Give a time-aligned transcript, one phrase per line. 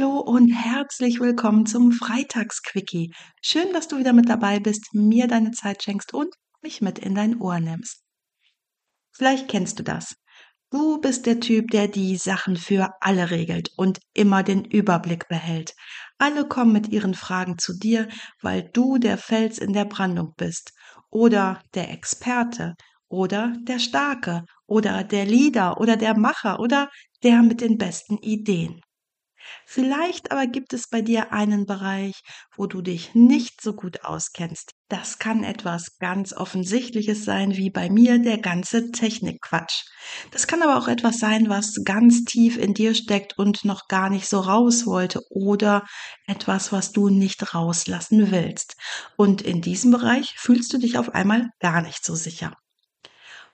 [0.00, 3.12] Hallo und herzlich willkommen zum Freitagsquickie.
[3.42, 7.14] Schön, dass du wieder mit dabei bist, mir deine Zeit schenkst und mich mit in
[7.14, 8.02] dein Ohr nimmst.
[9.12, 10.16] Vielleicht kennst du das.
[10.70, 15.74] Du bist der Typ, der die Sachen für alle regelt und immer den Überblick behält.
[16.16, 18.08] Alle kommen mit ihren Fragen zu dir,
[18.40, 20.72] weil du der Fels in der Brandung bist
[21.10, 22.74] oder der Experte
[23.08, 26.88] oder der Starke oder der Leader oder der Macher oder
[27.22, 28.80] der mit den besten Ideen.
[29.66, 32.20] Vielleicht aber gibt es bei dir einen Bereich,
[32.56, 34.72] wo du dich nicht so gut auskennst.
[34.88, 39.84] Das kann etwas ganz Offensichtliches sein, wie bei mir der ganze Technikquatsch.
[40.32, 44.10] Das kann aber auch etwas sein, was ganz tief in dir steckt und noch gar
[44.10, 45.86] nicht so raus wollte oder
[46.26, 48.74] etwas, was du nicht rauslassen willst.
[49.16, 52.59] Und in diesem Bereich fühlst du dich auf einmal gar nicht so sicher.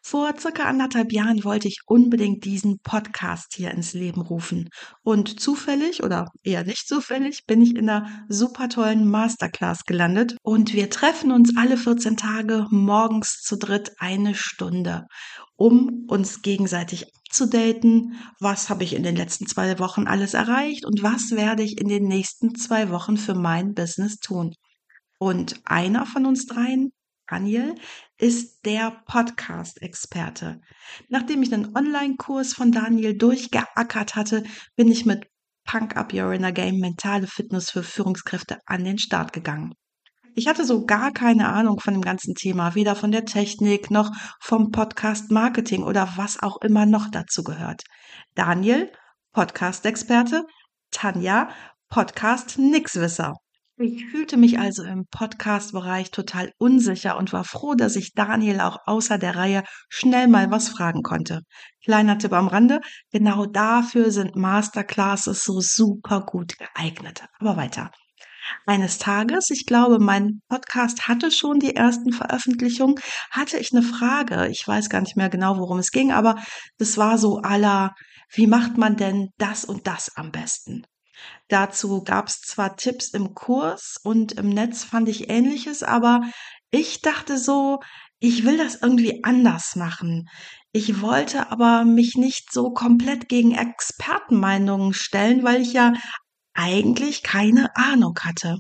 [0.09, 4.69] Vor circa anderthalb Jahren wollte ich unbedingt diesen Podcast hier ins Leben rufen.
[5.03, 10.37] Und zufällig oder eher nicht zufällig bin ich in einer super tollen Masterclass gelandet.
[10.45, 15.07] Und wir treffen uns alle 14 Tage morgens zu dritt eine Stunde,
[15.57, 18.15] um uns gegenseitig abzudaten.
[18.39, 21.89] Was habe ich in den letzten zwei Wochen alles erreicht und was werde ich in
[21.89, 24.55] den nächsten zwei Wochen für mein Business tun?
[25.19, 26.93] Und einer von uns dreien,
[27.29, 27.75] Daniel
[28.19, 30.61] ist der Podcast-Experte.
[31.09, 34.45] Nachdem ich einen Online-Kurs von Daniel durchgeackert hatte,
[34.77, 35.27] bin ich mit
[35.65, 39.75] Punk Up Your Inner Game mentale Fitness für Führungskräfte an den Start gegangen.
[40.35, 44.13] Ich hatte so gar keine Ahnung von dem ganzen Thema, weder von der Technik noch
[44.39, 47.83] vom Podcast Marketing oder was auch immer noch dazu gehört.
[48.35, 48.93] Daniel,
[49.33, 50.45] Podcast-Experte,
[50.91, 51.49] Tanja,
[51.89, 53.35] Podcast-Nixwisser.
[53.79, 58.79] Ich fühlte mich also im Podcast-Bereich total unsicher und war froh, dass ich Daniel auch
[58.87, 61.43] außer der Reihe schnell mal was fragen konnte.
[61.85, 62.81] Kleiner Tipp am Rande,
[63.13, 67.27] genau dafür sind Masterclasses so super gut geeignet.
[67.39, 67.91] Aber weiter.
[68.65, 72.95] Eines Tages, ich glaube, mein Podcast hatte schon die ersten Veröffentlichungen,
[73.31, 74.49] hatte ich eine Frage.
[74.49, 76.37] Ich weiß gar nicht mehr genau, worum es ging, aber
[76.79, 77.95] das war so aller,
[78.33, 80.87] wie macht man denn das und das am besten?
[81.49, 86.23] Dazu gab es zwar Tipps im Kurs und im Netz fand ich Ähnliches, aber
[86.71, 87.81] ich dachte so,
[88.19, 90.29] ich will das irgendwie anders machen.
[90.73, 95.93] Ich wollte aber mich nicht so komplett gegen Expertenmeinungen stellen, weil ich ja
[96.55, 98.59] eigentlich keine Ahnung hatte.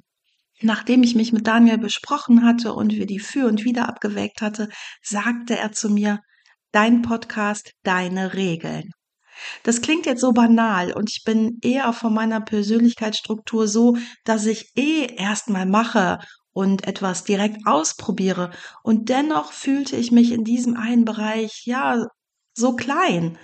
[0.63, 4.69] Nachdem ich mich mit Daniel besprochen hatte und wir die Für und Wider abgewägt hatte,
[5.03, 6.21] sagte er zu mir,
[6.73, 8.93] dein Podcast, deine Regeln.
[9.63, 14.73] Das klingt jetzt so banal und ich bin eher von meiner Persönlichkeitsstruktur so, dass ich
[14.77, 16.19] eh erstmal mache
[16.53, 18.51] und etwas direkt ausprobiere.
[18.83, 22.07] Und dennoch fühlte ich mich in diesem einen Bereich, ja,
[22.55, 23.39] so klein.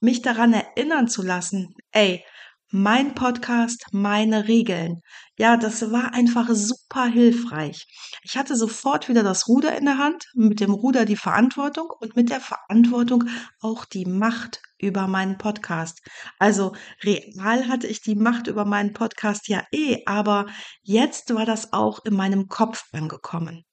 [0.00, 2.22] Mich daran erinnern zu lassen, ey,
[2.70, 5.00] mein Podcast, meine Regeln.
[5.38, 7.86] Ja, das war einfach super hilfreich.
[8.22, 12.14] Ich hatte sofort wieder das Ruder in der Hand, mit dem Ruder die Verantwortung und
[12.14, 13.24] mit der Verantwortung
[13.60, 16.00] auch die Macht über meinen Podcast.
[16.38, 20.46] Also real hatte ich die Macht über meinen Podcast ja eh, aber
[20.82, 23.64] jetzt war das auch in meinem Kopf angekommen.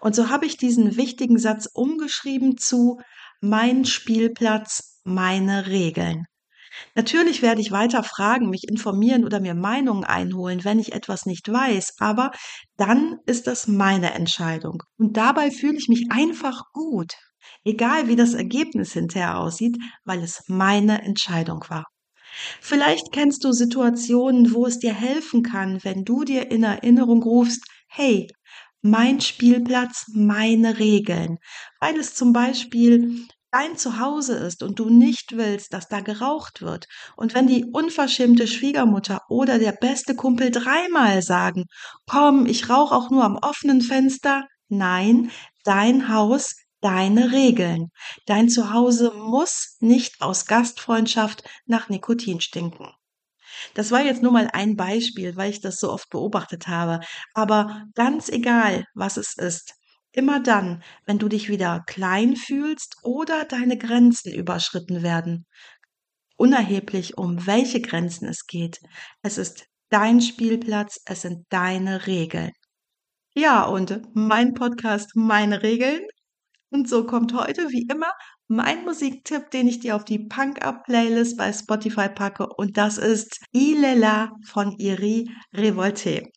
[0.00, 3.00] Und so habe ich diesen wichtigen Satz umgeschrieben zu
[3.40, 6.26] mein Spielplatz, meine Regeln.
[6.94, 11.50] Natürlich werde ich weiter fragen, mich informieren oder mir Meinungen einholen, wenn ich etwas nicht
[11.50, 12.30] weiß, aber
[12.76, 14.82] dann ist das meine Entscheidung.
[14.98, 17.12] Und dabei fühle ich mich einfach gut,
[17.64, 21.86] egal wie das Ergebnis hinterher aussieht, weil es meine Entscheidung war.
[22.60, 27.64] Vielleicht kennst du Situationen, wo es dir helfen kann, wenn du dir in Erinnerung rufst,
[27.88, 28.26] hey,
[28.80, 31.38] mein Spielplatz, meine Regeln,
[31.80, 36.86] weil es zum Beispiel dein Zuhause ist und du nicht willst, dass da geraucht wird,
[37.16, 41.66] und wenn die unverschämte Schwiegermutter oder der beste Kumpel dreimal sagen,
[42.06, 45.30] komm, ich rauche auch nur am offenen Fenster, nein,
[45.64, 47.90] dein Haus, deine Regeln.
[48.26, 52.88] Dein Zuhause muss nicht aus Gastfreundschaft nach Nikotin stinken.
[53.74, 57.00] Das war jetzt nur mal ein Beispiel, weil ich das so oft beobachtet habe.
[57.34, 59.74] Aber ganz egal, was es ist,
[60.12, 65.46] Immer dann, wenn du dich wieder klein fühlst oder deine Grenzen überschritten werden.
[66.36, 68.80] Unerheblich, um welche Grenzen es geht.
[69.22, 72.50] Es ist dein Spielplatz, es sind deine Regeln.
[73.34, 76.02] Ja, und mein Podcast, meine Regeln.
[76.70, 78.12] Und so kommt heute wie immer
[78.48, 82.46] mein Musiktipp, den ich dir auf die Punk-Up-Playlist bei Spotify packe.
[82.46, 86.30] Und das ist Ilela von Iri Revolte.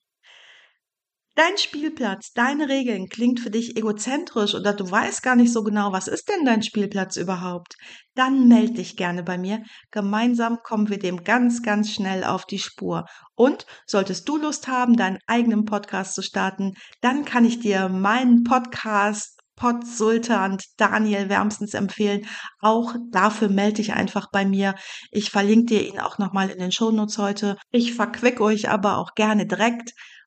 [1.37, 5.91] Dein Spielplatz, deine Regeln klingt für dich egozentrisch oder du weißt gar nicht so genau,
[5.91, 7.75] was ist denn dein Spielplatz überhaupt?
[8.13, 9.61] Dann melde dich gerne bei mir.
[9.91, 13.03] Gemeinsam kommen wir dem ganz, ganz schnell auf die Spur.
[13.35, 16.71] Und solltest du Lust haben, deinen eigenen Podcast zu starten,
[17.01, 22.25] dann kann ich dir meinen Podcast Podsultant Daniel wärmstens empfehlen.
[22.59, 24.75] Auch dafür melde dich einfach bei mir.
[25.11, 27.57] Ich verlinke dir ihn auch nochmal in den Shownotes heute.
[27.71, 29.91] Ich verquick euch aber auch gerne direkt.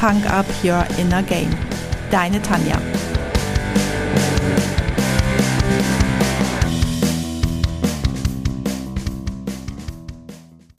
[0.00, 1.50] Punk Up Your Inner Game.
[2.10, 2.80] Deine Tanja.